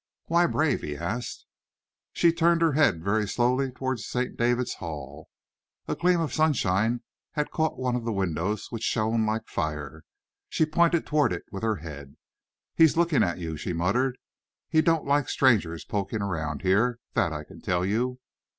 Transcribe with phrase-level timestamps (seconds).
[0.25, 1.45] "Why brave?" he asked.
[2.11, 4.35] She turned her head very slowly towards St.
[4.35, 5.29] David's Hall.
[5.87, 10.01] A gleam of sunshine had caught one of the windows, which shone like fire.
[10.49, 12.17] She pointed toward it with her head.
[12.73, 14.17] "He's looking at you," she muttered.
[14.69, 18.17] "He don't like strangers poking around here, that I can tell you."